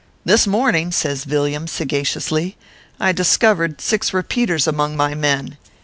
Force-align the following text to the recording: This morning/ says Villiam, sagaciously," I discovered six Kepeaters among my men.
This 0.25 0.47
morning/ 0.47 0.91
says 0.91 1.25
Villiam, 1.25 1.67
sagaciously," 1.67 2.57
I 2.99 3.11
discovered 3.11 3.79
six 3.81 4.09
Kepeaters 4.09 4.65
among 4.65 4.97
my 4.97 5.13
men. 5.13 5.57